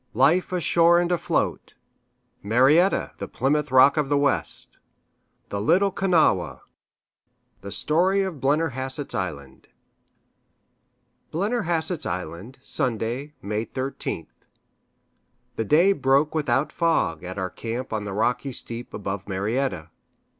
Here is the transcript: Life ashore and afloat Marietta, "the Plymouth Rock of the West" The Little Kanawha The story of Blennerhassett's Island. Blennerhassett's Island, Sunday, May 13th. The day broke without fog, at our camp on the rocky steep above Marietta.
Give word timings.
Life 0.15 0.51
ashore 0.51 0.99
and 0.99 1.11
afloat 1.11 1.75
Marietta, 2.41 3.11
"the 3.19 3.27
Plymouth 3.27 3.71
Rock 3.71 3.97
of 3.97 4.09
the 4.09 4.17
West" 4.17 4.79
The 5.49 5.61
Little 5.61 5.91
Kanawha 5.91 6.61
The 7.61 7.71
story 7.71 8.23
of 8.23 8.41
Blennerhassett's 8.41 9.13
Island. 9.13 9.67
Blennerhassett's 11.31 12.07
Island, 12.07 12.57
Sunday, 12.63 13.35
May 13.43 13.63
13th. 13.63 14.47
The 15.55 15.65
day 15.65 15.91
broke 15.91 16.33
without 16.33 16.71
fog, 16.71 17.23
at 17.23 17.37
our 17.37 17.51
camp 17.51 17.93
on 17.93 18.03
the 18.03 18.13
rocky 18.13 18.51
steep 18.53 18.95
above 18.95 19.27
Marietta. 19.29 19.91